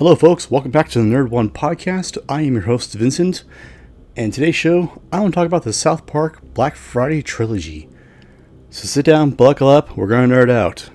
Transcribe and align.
Hello, 0.00 0.14
folks. 0.14 0.50
Welcome 0.50 0.70
back 0.70 0.88
to 0.88 0.98
the 0.98 1.04
Nerd 1.04 1.28
One 1.28 1.50
podcast. 1.50 2.16
I 2.26 2.40
am 2.40 2.54
your 2.54 2.62
host, 2.62 2.94
Vincent, 2.94 3.44
and 4.16 4.32
today's 4.32 4.56
show, 4.56 5.02
I 5.12 5.20
want 5.20 5.34
to 5.34 5.38
talk 5.38 5.44
about 5.44 5.64
the 5.64 5.74
South 5.74 6.06
Park 6.06 6.40
Black 6.54 6.74
Friday 6.74 7.20
trilogy. 7.20 7.86
So 8.70 8.86
sit 8.86 9.04
down, 9.04 9.32
buckle 9.32 9.68
up, 9.68 9.98
we're 9.98 10.06
going 10.06 10.30
to 10.30 10.34
nerd 10.34 10.50
out. 10.50 10.88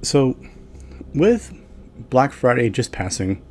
So, 0.00 0.34
with 1.14 1.61
Black 2.12 2.34
Friday 2.34 2.68
just 2.68 2.92
passing, 2.92 3.42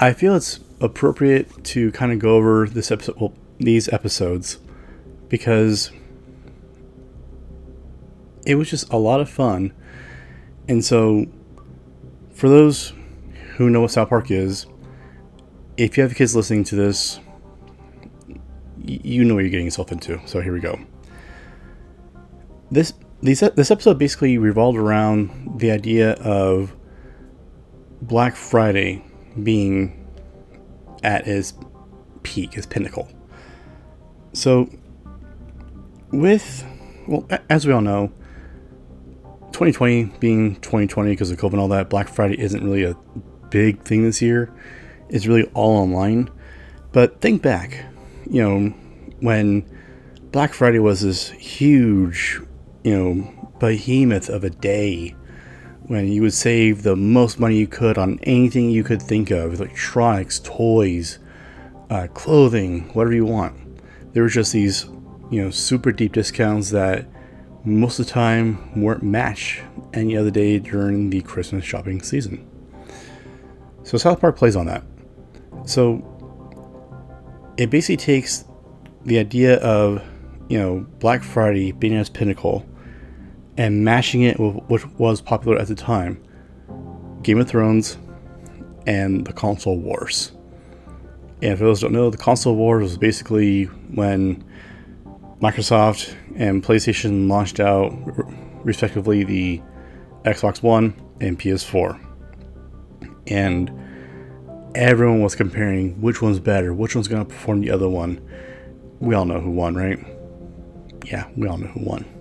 I 0.00 0.12
feel 0.12 0.34
it's 0.34 0.58
appropriate 0.80 1.62
to 1.66 1.92
kind 1.92 2.10
of 2.10 2.18
go 2.18 2.34
over 2.34 2.66
this 2.66 2.90
episode, 2.90 3.14
well, 3.20 3.32
these 3.58 3.88
episodes, 3.90 4.58
because 5.28 5.92
it 8.44 8.56
was 8.56 8.68
just 8.68 8.92
a 8.92 8.96
lot 8.96 9.20
of 9.20 9.30
fun. 9.30 9.72
And 10.66 10.84
so, 10.84 11.26
for 12.34 12.48
those 12.48 12.92
who 13.54 13.70
know 13.70 13.82
what 13.82 13.92
South 13.92 14.08
Park 14.08 14.32
is, 14.32 14.66
if 15.76 15.96
you 15.96 16.02
have 16.02 16.16
kids 16.16 16.34
listening 16.34 16.64
to 16.64 16.74
this, 16.74 17.20
you 18.84 19.24
know 19.24 19.36
what 19.36 19.42
you're 19.44 19.50
getting 19.50 19.66
yourself 19.66 19.92
into. 19.92 20.20
So 20.26 20.40
here 20.40 20.52
we 20.52 20.58
go. 20.58 20.76
This 22.72 22.94
these, 23.22 23.40
this 23.40 23.70
episode 23.70 23.96
basically 23.96 24.38
revolved 24.38 24.76
around 24.76 25.60
the 25.60 25.70
idea 25.70 26.14
of 26.14 26.74
Black 28.02 28.36
Friday 28.36 29.04
being 29.42 30.06
at 31.02 31.26
its 31.26 31.54
peak, 32.22 32.56
its 32.56 32.66
pinnacle. 32.66 33.08
So, 34.32 34.68
with, 36.10 36.64
well, 37.06 37.26
as 37.48 37.66
we 37.66 37.72
all 37.72 37.80
know, 37.80 38.12
2020 39.52 40.04
being 40.20 40.56
2020 40.56 41.10
because 41.10 41.30
of 41.30 41.38
COVID 41.38 41.52
and 41.52 41.60
all 41.60 41.68
that, 41.68 41.90
Black 41.90 42.08
Friday 42.08 42.38
isn't 42.38 42.62
really 42.62 42.84
a 42.84 42.96
big 43.50 43.82
thing 43.82 44.04
this 44.04 44.22
year. 44.22 44.52
It's 45.08 45.26
really 45.26 45.50
all 45.54 45.78
online. 45.78 46.30
But 46.92 47.20
think 47.20 47.42
back, 47.42 47.84
you 48.30 48.42
know, 48.42 48.70
when 49.20 49.68
Black 50.30 50.52
Friday 50.52 50.78
was 50.78 51.00
this 51.00 51.30
huge, 51.30 52.40
you 52.84 52.96
know, 52.96 53.52
behemoth 53.58 54.28
of 54.28 54.44
a 54.44 54.50
day 54.50 55.16
when 55.88 56.06
you 56.06 56.20
would 56.20 56.34
save 56.34 56.82
the 56.82 56.94
most 56.94 57.40
money 57.40 57.56
you 57.56 57.66
could 57.66 57.96
on 57.96 58.18
anything 58.22 58.70
you 58.70 58.84
could 58.84 59.00
think 59.00 59.30
of 59.30 59.54
electronics, 59.54 60.38
toys, 60.40 61.18
uh, 61.88 62.06
clothing, 62.12 62.82
whatever 62.92 63.14
you 63.14 63.24
want. 63.24 63.56
There 64.12 64.22
were 64.22 64.28
just 64.28 64.52
these, 64.52 64.84
you 65.30 65.42
know, 65.42 65.50
super 65.50 65.90
deep 65.90 66.12
discounts 66.12 66.70
that 66.70 67.06
most 67.64 67.98
of 67.98 68.06
the 68.06 68.12
time 68.12 68.80
weren't 68.80 69.02
matched 69.02 69.62
any 69.94 70.14
other 70.14 70.30
day 70.30 70.58
during 70.58 71.08
the 71.08 71.22
Christmas 71.22 71.64
shopping 71.64 72.02
season. 72.02 72.46
So 73.82 73.96
South 73.96 74.20
Park 74.20 74.36
plays 74.36 74.56
on 74.56 74.66
that. 74.66 74.84
So 75.64 76.04
it 77.56 77.70
basically 77.70 77.96
takes 77.96 78.44
the 79.06 79.18
idea 79.18 79.56
of, 79.60 80.02
you 80.48 80.58
know, 80.58 80.86
Black 80.98 81.22
Friday 81.22 81.72
being 81.72 81.94
its 81.94 82.10
pinnacle 82.10 82.66
and 83.58 83.84
mashing 83.84 84.22
it 84.22 84.38
with 84.38 84.54
what 84.70 84.98
was 84.98 85.20
popular 85.20 85.58
at 85.58 85.66
the 85.66 85.74
time 85.74 86.22
Game 87.22 87.40
of 87.40 87.48
Thrones 87.48 87.98
and 88.86 89.26
the 89.26 89.32
console 89.32 89.76
wars. 89.76 90.32
And 91.42 91.58
for 91.58 91.64
those 91.64 91.80
who 91.80 91.88
don't 91.88 91.92
know, 91.92 92.08
the 92.08 92.16
console 92.16 92.54
wars 92.54 92.82
was 92.82 92.98
basically 92.98 93.64
when 93.64 94.44
Microsoft 95.42 96.14
and 96.36 96.64
PlayStation 96.64 97.28
launched 97.28 97.60
out, 97.60 97.92
respectively, 98.64 99.24
the 99.24 99.60
Xbox 100.24 100.62
One 100.62 100.94
and 101.20 101.38
PS4. 101.38 102.00
And 103.26 103.70
everyone 104.74 105.20
was 105.20 105.34
comparing 105.34 106.00
which 106.00 106.22
one's 106.22 106.38
better, 106.38 106.72
which 106.72 106.94
one's 106.94 107.08
going 107.08 107.24
to 107.24 107.28
perform 107.28 107.60
the 107.60 107.70
other 107.70 107.88
one. 107.88 108.20
We 109.00 109.14
all 109.14 109.24
know 109.24 109.40
who 109.40 109.50
won, 109.50 109.74
right? 109.74 109.98
Yeah, 111.04 111.28
we 111.36 111.48
all 111.48 111.58
know 111.58 111.68
who 111.68 111.84
won. 111.84 112.17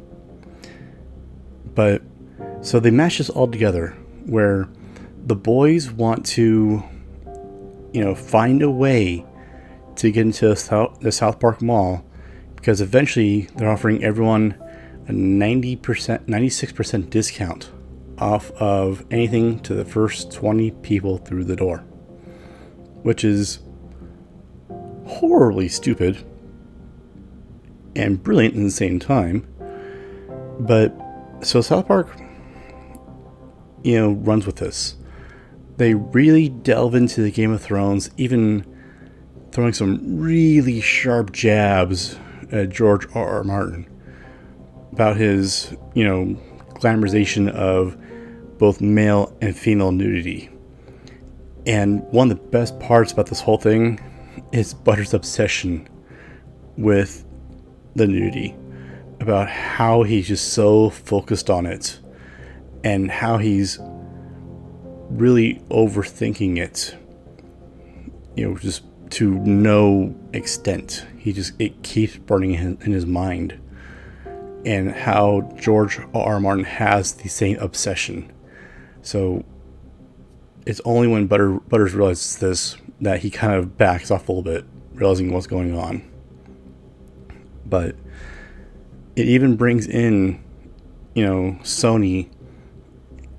But 1.77 2.01
so 2.61 2.79
they 2.79 2.89
mash 2.89 3.19
this 3.19 3.29
all 3.29 3.47
together 3.47 3.95
where 4.25 4.67
the 5.27 5.35
boys 5.35 5.91
want 5.91 6.25
to, 6.25 6.83
you 7.93 8.03
know, 8.03 8.15
find 8.15 8.63
a 8.63 8.71
way 8.71 9.23
to 9.97 10.11
get 10.11 10.25
into 10.25 10.49
the 10.49 10.55
South, 10.55 10.99
the 11.01 11.11
South 11.11 11.39
Park 11.39 11.61
Mall 11.61 12.03
because 12.55 12.81
eventually 12.81 13.41
they're 13.55 13.69
offering 13.69 14.03
everyone 14.03 14.57
a 15.07 15.11
90%, 15.11 15.77
96% 15.77 17.09
discount 17.11 17.69
off 18.17 18.49
of 18.53 19.05
anything 19.11 19.59
to 19.59 19.75
the 19.75 19.85
first 19.85 20.31
20 20.31 20.71
people 20.81 21.19
through 21.19 21.43
the 21.43 21.55
door, 21.55 21.81
which 23.03 23.23
is 23.23 23.59
horribly 25.05 25.67
stupid 25.67 26.25
and 27.95 28.23
brilliant 28.23 28.55
in 28.55 28.63
the 28.63 28.71
same 28.71 28.99
time. 28.99 29.47
But 30.59 30.99
so 31.41 31.61
South 31.61 31.87
Park, 31.87 32.09
you 33.83 33.99
know, 33.99 34.11
runs 34.11 34.45
with 34.45 34.57
this. 34.57 34.95
They 35.77 35.93
really 35.93 36.49
delve 36.49 36.95
into 36.95 37.21
the 37.21 37.31
Game 37.31 37.51
of 37.51 37.61
Thrones, 37.61 38.09
even 38.17 38.65
throwing 39.51 39.73
some 39.73 40.19
really 40.19 40.81
sharp 40.81 41.31
jabs 41.31 42.17
at 42.51 42.69
George 42.69 43.07
R. 43.13 43.27
R. 43.27 43.43
Martin 43.43 43.87
about 44.91 45.17
his, 45.17 45.75
you 45.93 46.03
know, 46.03 46.39
glamorization 46.75 47.49
of 47.51 47.97
both 48.57 48.81
male 48.81 49.35
and 49.41 49.55
female 49.55 49.91
nudity. 49.91 50.49
And 51.67 52.01
one 52.11 52.31
of 52.31 52.37
the 52.37 52.43
best 52.43 52.79
parts 52.79 53.11
about 53.11 53.27
this 53.27 53.41
whole 53.41 53.57
thing 53.57 53.99
is 54.51 54.73
Butter's 54.73 55.13
obsession 55.13 55.87
with 56.77 57.25
the 57.95 58.07
nudity 58.07 58.55
about 59.19 59.49
how 59.49 60.03
he's 60.03 60.27
just 60.27 60.53
so 60.53 60.89
focused 60.89 61.49
on 61.49 61.65
it 61.65 61.99
and 62.83 63.09
how 63.09 63.37
he's 63.37 63.79
really 65.09 65.55
overthinking 65.69 66.57
it 66.57 66.95
you 68.35 68.47
know 68.47 68.57
just 68.57 68.83
to 69.09 69.31
no 69.31 70.15
extent. 70.33 71.05
He 71.17 71.33
just 71.33 71.53
it 71.59 71.83
keeps 71.83 72.17
burning 72.17 72.53
in, 72.53 72.77
his 72.77 73.05
mind. 73.05 73.59
And 74.65 74.91
how 74.91 75.53
george 75.57 75.99
r, 75.99 76.07
r. 76.13 76.39
martin 76.39 76.65
has 76.65 77.13
the 77.13 77.29
same 77.29 77.57
obsession. 77.59 78.31
So 79.01 79.45
it's 80.65 80.81
only 80.83 81.07
when 81.07 81.27
butter 81.27 81.53
butters 81.53 81.93
realizes 81.93 82.37
this 82.37 82.77
that 82.99 83.21
he 83.21 83.29
kind 83.29 83.53
of 83.53 83.77
backs 83.77 84.11
off 84.11 84.27
a 84.27 84.31
little 84.31 84.43
bit 84.43 84.65
realizing 84.93 85.31
what's 85.31 85.47
going 85.47 85.77
on. 85.77 86.03
But 87.65 87.95
it 89.17 89.27
even 89.27 89.55
brings 89.55 89.87
in, 89.87 90.39
you 91.15 91.25
know, 91.25 91.57
Sony 91.63 92.29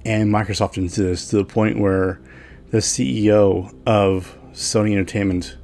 and 0.05 0.29
Microsoft 0.29 0.77
into 0.77 1.05
this 1.05 1.31
to 1.31 1.37
the 1.37 1.45
point 1.45 1.79
where 1.79 2.21
the 2.73 2.79
CEO 2.79 3.73
of 3.87 4.37
Sony 4.53 4.91
Entertainment 4.93 5.57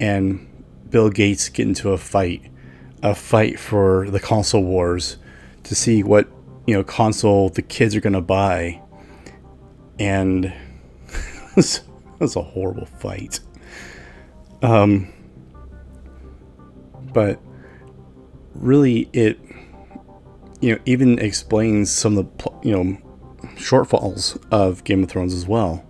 and 0.00 0.48
Bill 0.88 1.10
Gates 1.10 1.50
get 1.50 1.68
into 1.68 1.90
a 1.90 1.98
fight, 1.98 2.50
a 3.02 3.14
fight 3.14 3.60
for 3.60 4.08
the 4.08 4.18
console 4.18 4.64
wars 4.64 5.18
to 5.64 5.74
see 5.74 6.02
what, 6.02 6.26
you 6.66 6.72
know, 6.72 6.82
console 6.82 7.50
the 7.50 7.60
kids 7.60 7.94
are 7.94 8.00
going 8.00 8.14
to 8.14 8.22
buy. 8.22 8.80
And 9.98 10.54
was 11.54 12.34
a 12.34 12.40
horrible 12.40 12.86
fight. 12.86 13.40
Um, 14.62 15.12
but 17.12 17.38
really 18.58 19.08
it 19.12 19.38
you 20.60 20.74
know 20.74 20.80
even 20.86 21.18
explains 21.18 21.90
some 21.90 22.18
of 22.18 22.38
the 22.38 22.50
you 22.62 22.72
know 22.72 22.98
shortfalls 23.54 24.42
of 24.50 24.84
Game 24.84 25.02
of 25.02 25.10
Thrones 25.10 25.34
as 25.34 25.46
well. 25.46 25.84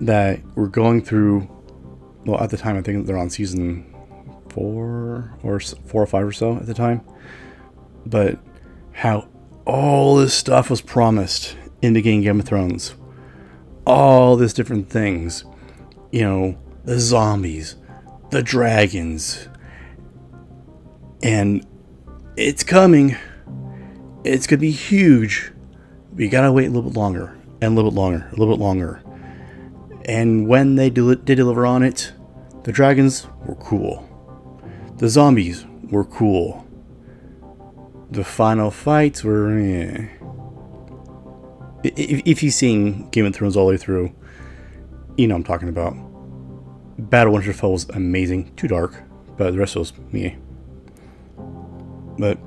That 0.00 0.40
we're 0.54 0.66
going 0.66 1.02
through 1.02 1.48
well 2.24 2.40
at 2.40 2.50
the 2.50 2.56
time 2.56 2.76
I 2.76 2.82
think 2.82 3.06
they're 3.06 3.18
on 3.18 3.30
season 3.30 3.86
4 4.50 5.38
or 5.42 5.60
4 5.60 6.02
or 6.02 6.06
5 6.06 6.26
or 6.26 6.32
so 6.32 6.56
at 6.56 6.66
the 6.66 6.74
time. 6.74 7.02
But 8.04 8.38
how 8.92 9.28
all 9.64 10.16
this 10.16 10.34
stuff 10.34 10.68
was 10.68 10.80
promised 10.80 11.56
in 11.80 11.92
the 11.92 12.02
game 12.02 12.22
Game 12.22 12.40
of 12.40 12.46
Thrones. 12.46 12.94
All 13.86 14.36
these 14.36 14.52
different 14.52 14.90
things. 14.90 15.44
You 16.10 16.22
know 16.22 16.58
the 16.84 16.98
zombies 16.98 17.76
the 18.32 18.42
dragons 18.42 19.46
and 21.22 21.66
it's 22.36 22.64
coming. 22.64 23.16
It's 24.24 24.46
to 24.46 24.56
be 24.56 24.70
huge. 24.70 25.52
We 26.14 26.28
got 26.28 26.42
to 26.42 26.52
wait 26.52 26.66
a 26.66 26.70
little 26.70 26.90
bit 26.90 26.96
longer. 26.96 27.36
and 27.60 27.72
a 27.72 27.76
little 27.76 27.90
bit 27.90 27.96
longer, 27.96 28.28
a 28.28 28.36
little 28.36 28.54
bit 28.54 28.62
longer. 28.62 29.02
And 30.04 30.48
when 30.48 30.74
they 30.74 30.90
did 30.90 31.24
deliver 31.24 31.64
on 31.64 31.82
it, 31.82 32.12
the 32.64 32.72
dragons 32.72 33.26
were 33.46 33.54
cool. 33.56 34.08
The 34.98 35.08
zombies 35.08 35.64
were 35.90 36.04
cool. 36.04 36.66
The 38.10 38.24
final 38.24 38.70
fights 38.70 39.24
were. 39.24 39.58
Eh. 39.58 40.08
If, 41.84 42.22
if 42.24 42.42
you've 42.42 42.54
seen 42.54 43.08
Game 43.10 43.26
of 43.26 43.34
Thrones 43.34 43.56
all 43.56 43.66
the 43.66 43.70
way 43.72 43.76
through, 43.76 44.12
you 45.16 45.26
know 45.26 45.34
I'm 45.34 45.44
talking 45.44 45.68
about. 45.68 45.94
Battle 46.98 47.32
Winterfell 47.32 47.72
was 47.72 47.88
amazing. 47.90 48.54
Too 48.54 48.68
dark, 48.68 49.02
but 49.36 49.52
the 49.52 49.58
rest 49.58 49.76
was 49.76 49.92
me. 50.12 50.36
But 52.22 52.38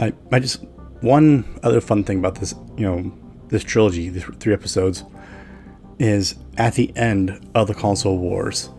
I, 0.00 0.14
I 0.32 0.38
just 0.38 0.64
one 1.02 1.44
other 1.62 1.82
fun 1.82 2.02
thing 2.02 2.18
about 2.18 2.36
this, 2.36 2.54
you 2.78 2.86
know, 2.86 3.12
this 3.48 3.62
trilogy, 3.62 4.08
these 4.08 4.24
three 4.40 4.54
episodes, 4.54 5.04
is 5.98 6.36
at 6.56 6.72
the 6.72 6.96
end 6.96 7.46
of 7.54 7.66
the 7.66 7.74
console 7.74 8.16
wars, 8.16 8.70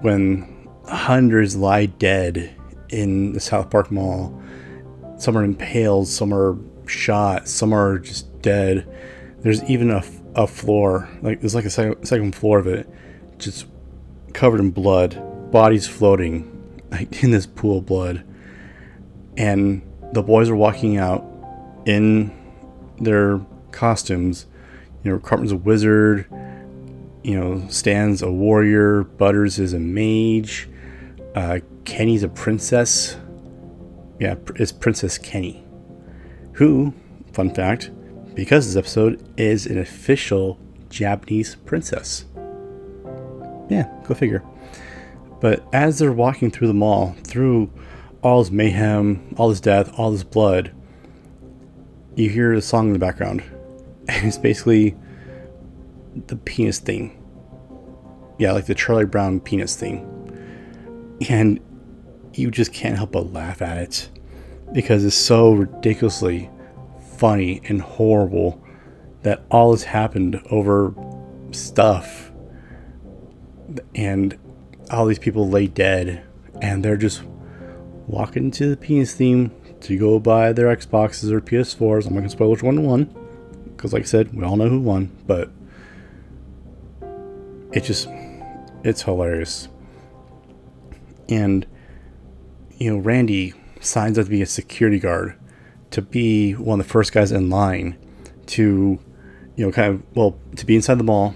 when 0.00 0.66
hundreds 0.86 1.54
lie 1.54 1.84
dead 1.84 2.56
in 2.88 3.34
the 3.34 3.40
South 3.40 3.68
Park 3.68 3.90
Mall. 3.90 4.42
Some 5.18 5.36
are 5.36 5.44
impaled, 5.44 6.08
some 6.08 6.32
are 6.32 6.56
shot, 6.86 7.46
some 7.46 7.74
are 7.74 7.98
just 7.98 8.40
dead. 8.40 8.88
There's 9.40 9.62
even 9.64 9.90
a, 9.90 10.02
a 10.34 10.46
floor, 10.46 11.10
like 11.20 11.40
there's 11.40 11.54
like 11.54 11.66
a 11.66 11.70
second, 11.70 12.06
second 12.06 12.34
floor 12.34 12.58
of 12.58 12.68
it, 12.68 12.88
just 13.36 13.66
covered 14.32 14.60
in 14.60 14.70
blood, 14.70 15.50
bodies 15.52 15.86
floating, 15.86 16.54
like 16.90 17.22
in 17.22 17.30
this 17.30 17.46
pool 17.46 17.78
of 17.78 17.86
blood. 17.86 18.24
And 19.36 19.82
the 20.12 20.22
boys 20.22 20.48
are 20.50 20.56
walking 20.56 20.96
out 20.96 21.24
in 21.86 22.32
their 23.00 23.40
costumes. 23.70 24.46
You 25.04 25.12
know, 25.12 25.18
Cartman's 25.18 25.52
a 25.52 25.56
wizard, 25.56 26.26
you 27.22 27.38
know, 27.38 27.66
Stan's 27.68 28.22
a 28.22 28.30
warrior, 28.30 29.04
Butters 29.04 29.58
is 29.58 29.72
a 29.72 29.78
mage, 29.78 30.68
uh, 31.34 31.60
Kenny's 31.84 32.22
a 32.22 32.28
princess. 32.28 33.16
Yeah, 34.18 34.34
it's 34.56 34.72
Princess 34.72 35.18
Kenny. 35.18 35.64
Who, 36.54 36.92
fun 37.32 37.54
fact, 37.54 37.90
because 38.34 38.66
this 38.66 38.76
episode 38.76 39.22
is 39.38 39.66
an 39.66 39.78
official 39.78 40.58
Japanese 40.88 41.54
princess. 41.54 42.24
Yeah, 43.68 43.88
go 44.06 44.14
figure. 44.14 44.42
But 45.40 45.66
as 45.72 45.98
they're 45.98 46.12
walking 46.12 46.50
through 46.50 46.68
the 46.68 46.74
mall, 46.74 47.14
through 47.24 47.70
all 48.22 48.42
this 48.42 48.50
mayhem, 48.50 49.34
all 49.36 49.48
this 49.48 49.60
death, 49.60 49.92
all 49.98 50.10
this 50.10 50.24
blood, 50.24 50.74
you 52.16 52.28
hear 52.28 52.52
a 52.52 52.60
song 52.60 52.88
in 52.88 52.92
the 52.92 52.98
background. 52.98 53.42
And 54.10 54.26
it's 54.26 54.38
basically 54.38 54.96
the 56.28 56.36
Peanuts 56.36 56.78
thing. 56.78 57.22
Yeah, 58.38 58.52
like 58.52 58.64
the 58.64 58.74
Charlie 58.74 59.04
Brown 59.04 59.38
Peanuts 59.38 59.76
thing. 59.76 60.06
And 61.28 61.60
you 62.32 62.50
just 62.50 62.72
can't 62.72 62.96
help 62.96 63.12
but 63.12 63.34
laugh 63.34 63.60
at 63.60 63.76
it 63.76 64.08
because 64.72 65.04
it's 65.04 65.14
so 65.14 65.52
ridiculously 65.52 66.48
funny 67.18 67.60
and 67.64 67.82
horrible 67.82 68.64
that 69.24 69.44
all 69.50 69.72
has 69.72 69.82
happened 69.82 70.40
over 70.50 70.94
stuff. 71.50 72.32
And 73.94 74.38
all 74.90 75.06
these 75.06 75.18
people 75.18 75.48
lay 75.48 75.66
dead 75.66 76.22
and 76.60 76.84
they're 76.84 76.96
just 76.96 77.22
walking 78.06 78.44
into 78.44 78.70
the 78.70 78.76
Peanuts 78.76 79.14
theme 79.14 79.52
to 79.80 79.98
go 79.98 80.18
buy 80.18 80.52
their 80.52 80.74
Xboxes 80.74 81.30
or 81.30 81.40
PS4s. 81.40 82.06
I'm 82.06 82.14
not 82.14 82.20
gonna 82.20 82.30
spoil 82.30 82.50
which 82.50 82.62
one 82.62 82.82
won, 82.82 83.04
because 83.76 83.92
like 83.92 84.02
I 84.02 84.06
said, 84.06 84.34
we 84.34 84.44
all 84.44 84.56
know 84.56 84.68
who 84.68 84.80
won. 84.80 85.16
But 85.26 85.50
it 87.72 87.84
just, 87.84 88.08
it's 88.82 89.02
hilarious. 89.02 89.68
And 91.28 91.66
you 92.78 92.90
know, 92.90 92.98
Randy 92.98 93.54
signs 93.80 94.18
up 94.18 94.24
to 94.24 94.30
be 94.30 94.42
a 94.42 94.46
security 94.46 94.98
guard, 94.98 95.38
to 95.90 96.02
be 96.02 96.52
one 96.52 96.80
of 96.80 96.86
the 96.86 96.92
first 96.92 97.12
guys 97.12 97.30
in 97.30 97.50
line, 97.50 97.96
to 98.46 98.98
you 99.56 99.66
know, 99.66 99.72
kind 99.72 99.94
of 99.94 100.16
well, 100.16 100.38
to 100.56 100.64
be 100.64 100.76
inside 100.76 100.98
the 100.98 101.04
mall 101.04 101.34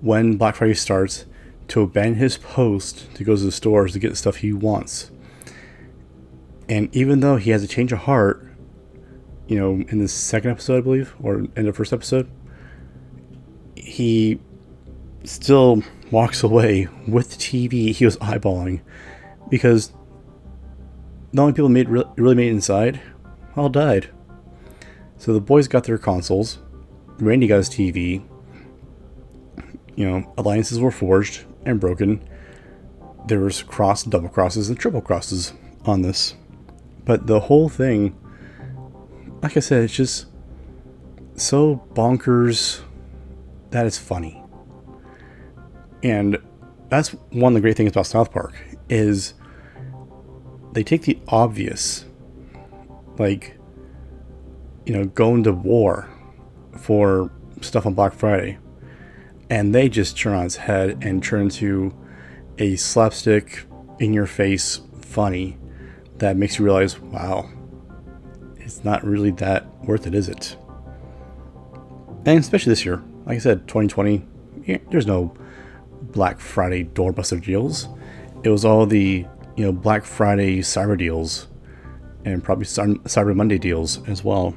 when 0.00 0.36
Black 0.36 0.56
Friday 0.56 0.74
starts, 0.74 1.26
to 1.68 1.82
abandon 1.82 2.16
his 2.16 2.38
post 2.38 3.14
to 3.14 3.24
go 3.24 3.36
to 3.36 3.42
the 3.42 3.52
stores 3.52 3.92
to 3.92 3.98
get 3.98 4.10
the 4.10 4.16
stuff 4.16 4.36
he 4.36 4.52
wants 4.52 5.10
and 6.72 6.88
even 6.96 7.20
though 7.20 7.36
he 7.36 7.50
has 7.50 7.62
a 7.62 7.68
change 7.68 7.92
of 7.92 8.00
heart, 8.00 8.48
you 9.46 9.58
know, 9.58 9.84
in 9.88 9.98
the 9.98 10.08
second 10.08 10.52
episode, 10.52 10.78
I 10.78 10.80
believe, 10.80 11.14
or 11.22 11.46
in 11.54 11.66
the 11.66 11.72
first 11.74 11.92
episode, 11.92 12.30
he 13.76 14.40
still 15.24 15.82
walks 16.10 16.42
away 16.42 16.88
with 17.06 17.30
the 17.30 17.36
TV 17.36 17.94
he 17.94 18.04
was 18.06 18.16
eyeballing 18.18 18.80
because 19.50 19.92
the 21.32 21.42
only 21.42 21.52
people 21.52 21.68
made 21.68 21.88
really 21.88 22.34
made 22.34 22.48
it 22.48 22.52
inside 22.52 23.00
all 23.54 23.68
died. 23.68 24.08
So 25.18 25.34
the 25.34 25.40
boys 25.40 25.68
got 25.68 25.84
their 25.84 25.98
consoles, 25.98 26.58
Randy 27.18 27.46
got 27.46 27.56
his 27.56 27.68
TV. 27.68 28.24
You 29.94 30.08
know, 30.08 30.32
alliances 30.38 30.80
were 30.80 30.90
forged 30.90 31.44
and 31.64 31.80
broken. 31.80 32.26
There 33.26 33.40
was 33.40 33.62
cross, 33.62 34.02
double 34.02 34.28
crosses, 34.28 34.68
and 34.68 34.78
triple 34.78 35.00
crosses 35.00 35.52
on 35.84 36.02
this. 36.02 36.34
But 37.04 37.26
the 37.26 37.40
whole 37.40 37.68
thing, 37.68 38.16
like 39.42 39.56
I 39.56 39.60
said, 39.60 39.84
it's 39.84 39.94
just 39.94 40.26
so 41.36 41.84
bonkers 41.94 42.80
that 43.70 43.86
it's 43.86 43.98
funny. 43.98 44.42
And 46.02 46.38
that's 46.88 47.10
one 47.30 47.52
of 47.52 47.54
the 47.54 47.60
great 47.60 47.76
things 47.76 47.90
about 47.90 48.06
South 48.06 48.32
Park 48.32 48.54
is 48.88 49.34
they 50.72 50.82
take 50.82 51.02
the 51.02 51.18
obvious, 51.28 52.04
like, 53.18 53.56
you 54.84 54.92
know, 54.92 55.04
going 55.06 55.44
to 55.44 55.52
war 55.52 56.08
for 56.76 57.30
stuff 57.60 57.86
on 57.86 57.94
Black 57.94 58.12
Friday, 58.12 58.58
and 59.52 59.74
they 59.74 59.86
just 59.86 60.16
turn 60.16 60.32
on 60.32 60.46
its 60.46 60.56
head 60.56 60.96
and 61.02 61.22
turn 61.22 61.42
into 61.42 61.94
a 62.56 62.74
slapstick, 62.76 63.66
in 63.98 64.14
your 64.14 64.26
face, 64.26 64.80
funny 65.02 65.58
that 66.16 66.38
makes 66.38 66.58
you 66.58 66.64
realize, 66.64 66.98
wow, 66.98 67.46
it's 68.56 68.82
not 68.82 69.04
really 69.04 69.30
that 69.32 69.66
worth 69.84 70.06
it, 70.06 70.14
is 70.14 70.30
it? 70.30 70.56
And 72.24 72.38
especially 72.38 72.70
this 72.70 72.86
year, 72.86 73.02
like 73.26 73.36
I 73.36 73.38
said, 73.40 73.68
2020, 73.68 74.26
there's 74.90 75.06
no 75.06 75.36
Black 76.00 76.40
Friday 76.40 76.84
doorbuster 76.84 77.44
deals. 77.44 77.88
It 78.44 78.48
was 78.48 78.64
all 78.64 78.86
the 78.86 79.26
you 79.56 79.64
know 79.66 79.72
Black 79.72 80.06
Friday 80.06 80.60
cyber 80.60 80.96
deals, 80.96 81.48
and 82.24 82.42
probably 82.42 82.64
Cyber 82.64 83.36
Monday 83.36 83.58
deals 83.58 84.02
as 84.08 84.24
well. 84.24 84.56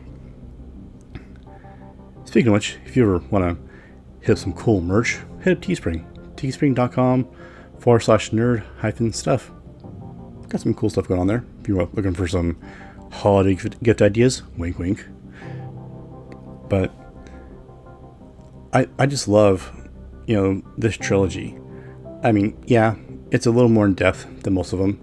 Speaking 2.23 2.47
of 2.47 2.53
which, 2.53 2.77
if 2.85 2.95
you 2.95 3.03
ever 3.03 3.17
want 3.29 3.59
to 3.59 3.74
hit 4.25 4.39
some 4.39 4.53
cool 4.53 4.81
merch, 4.81 5.19
hit 5.41 5.55
up 5.55 5.63
Teespring, 5.63 6.03
teespring.com 6.35 7.29
forward 7.79 7.99
slash 7.99 8.31
nerd 8.31 8.63
hyphen 8.79 9.13
stuff. 9.13 9.51
Got 10.49 10.61
some 10.61 10.73
cool 10.73 10.89
stuff 10.89 11.07
going 11.07 11.21
on 11.21 11.27
there. 11.27 11.45
If 11.61 11.67
you're 11.67 11.87
looking 11.93 12.15
for 12.15 12.27
some 12.27 12.57
holiday 13.11 13.55
gift 13.83 14.01
ideas, 14.01 14.41
wink, 14.57 14.79
wink. 14.79 15.05
But 16.67 16.91
I, 18.73 18.87
I 18.97 19.05
just 19.05 19.27
love, 19.27 19.71
you 20.25 20.35
know, 20.35 20.61
this 20.75 20.97
trilogy. 20.97 21.57
I 22.23 22.31
mean, 22.31 22.57
yeah, 22.65 22.95
it's 23.29 23.45
a 23.45 23.51
little 23.51 23.69
more 23.69 23.85
in 23.85 23.93
depth 23.93 24.41
than 24.41 24.55
most 24.55 24.73
of 24.73 24.79
them, 24.79 24.99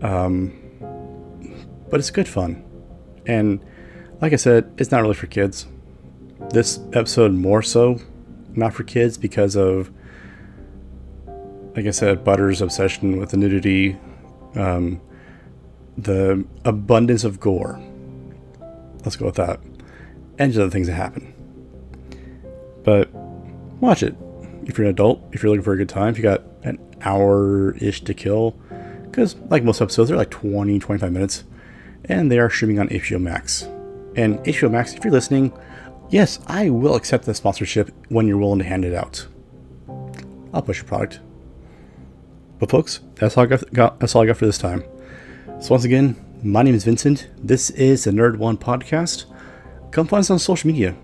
um, 0.00 0.52
but 1.90 2.00
it's 2.00 2.10
good 2.10 2.26
fun. 2.26 2.64
And 3.26 3.62
like 4.22 4.32
I 4.32 4.36
said, 4.36 4.72
it's 4.78 4.90
not 4.90 5.02
really 5.02 5.14
for 5.14 5.26
kids. 5.26 5.66
This 6.50 6.80
episode 6.94 7.32
more 7.32 7.62
so, 7.62 8.00
not 8.58 8.74
for 8.74 8.84
kids 8.84 9.16
because 9.16 9.56
of, 9.56 9.90
like 11.76 11.86
I 11.86 11.90
said, 11.90 12.24
Butter's 12.24 12.60
obsession 12.60 13.18
with 13.18 13.30
the 13.30 13.36
nudity 13.36 13.96
um, 14.54 15.00
the 15.96 16.44
abundance 16.64 17.24
of 17.24 17.40
gore. 17.40 17.80
Let's 19.04 19.16
go 19.16 19.26
with 19.26 19.36
that. 19.36 19.60
And 20.38 20.52
just 20.52 20.60
other 20.60 20.70
things 20.70 20.86
that 20.86 20.94
happen. 20.94 21.34
But 22.84 23.12
watch 23.80 24.02
it. 24.02 24.16
If 24.64 24.78
you're 24.78 24.86
an 24.86 24.92
adult, 24.92 25.22
if 25.32 25.42
you're 25.42 25.50
looking 25.50 25.64
for 25.64 25.72
a 25.72 25.76
good 25.76 25.88
time, 25.88 26.10
if 26.10 26.18
you 26.18 26.22
got 26.22 26.42
an 26.62 26.78
hour 27.02 27.74
ish 27.76 28.02
to 28.02 28.14
kill, 28.14 28.52
because 29.04 29.34
like 29.50 29.64
most 29.64 29.80
episodes, 29.80 30.08
they're 30.08 30.18
like 30.18 30.30
20, 30.30 30.78
25 30.78 31.12
minutes, 31.12 31.44
and 32.04 32.30
they 32.30 32.38
are 32.38 32.50
streaming 32.50 32.78
on 32.78 32.88
HBO 32.88 33.20
Max. 33.20 33.62
And 34.14 34.38
HBO 34.40 34.70
Max, 34.70 34.94
if 34.94 35.04
you're 35.04 35.12
listening, 35.12 35.52
yes, 36.10 36.38
I 36.46 36.70
will 36.70 36.94
accept 36.94 37.24
the 37.24 37.34
sponsorship 37.34 37.90
when 38.08 38.26
you're 38.26 38.38
willing 38.38 38.58
to 38.58 38.64
hand 38.64 38.84
it 38.84 38.94
out. 38.94 39.26
I'll 40.52 40.62
push 40.62 40.78
your 40.78 40.86
product. 40.86 41.20
But 42.58 42.70
folks, 42.70 43.00
that's 43.14 43.36
all 43.36 43.44
I 43.44 43.46
got, 43.46 43.72
got, 43.72 44.00
that's 44.00 44.14
all 44.14 44.22
I 44.22 44.26
got 44.26 44.36
for 44.36 44.46
this 44.46 44.58
time. 44.58 44.82
So 45.60 45.70
once 45.70 45.84
again, 45.84 46.16
my 46.42 46.62
name 46.62 46.74
is 46.74 46.84
Vincent. 46.84 47.28
This 47.38 47.70
is 47.70 48.04
the 48.04 48.10
Nerd 48.10 48.38
One 48.38 48.56
podcast. 48.56 49.26
come 49.90 50.06
find 50.06 50.20
us 50.20 50.30
on 50.30 50.38
social 50.38 50.68
media. 50.68 50.96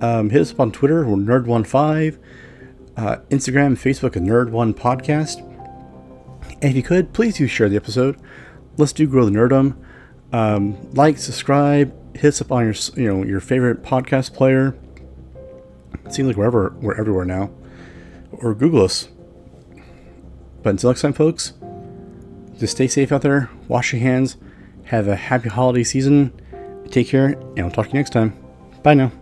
Um, 0.00 0.30
hit 0.30 0.40
us 0.40 0.52
up 0.52 0.60
on 0.60 0.72
Twitter, 0.72 1.06
we're 1.06 1.16
Nerd15, 1.16 2.18
uh, 2.96 3.16
Instagram, 3.30 3.72
Facebook, 3.76 4.16
and 4.16 4.28
Nerd1 4.28 4.74
Podcast. 4.74 5.40
And 6.60 6.64
if 6.64 6.76
you 6.76 6.82
could, 6.82 7.12
please 7.12 7.36
do 7.36 7.46
share 7.46 7.68
the 7.68 7.76
episode. 7.76 8.18
Let's 8.76 8.92
do 8.92 9.06
grow 9.06 9.24
the 9.24 9.30
nerdum. 9.30 9.76
Um, 10.34 10.76
like, 10.94 11.16
subscribe, 11.18 11.94
hit 12.16 12.24
us 12.24 12.40
up 12.40 12.50
on 12.50 12.64
your 12.64 12.74
you 12.96 13.08
know 13.08 13.24
your 13.24 13.38
favorite 13.38 13.84
podcast 13.84 14.34
player. 14.34 14.76
It 16.04 16.12
seems 16.12 16.26
like 16.26 16.36
wherever 16.36 16.74
we're 16.80 16.98
everywhere 16.98 17.24
now, 17.24 17.50
or 18.32 18.52
Google 18.52 18.82
us. 18.82 19.06
But 20.64 20.70
until 20.70 20.90
next 20.90 21.02
time, 21.02 21.12
folks, 21.12 21.52
just 22.58 22.72
stay 22.72 22.88
safe 22.88 23.12
out 23.12 23.22
there. 23.22 23.48
Wash 23.68 23.92
your 23.92 24.02
hands. 24.02 24.36
Have 24.86 25.06
a 25.06 25.14
happy 25.14 25.50
holiday 25.50 25.84
season. 25.84 26.32
Take 26.90 27.06
care, 27.06 27.26
and 27.26 27.60
I'll 27.60 27.70
talk 27.70 27.86
to 27.86 27.92
you 27.92 27.98
next 28.00 28.10
time. 28.10 28.36
Bye 28.82 28.94
now. 28.94 29.12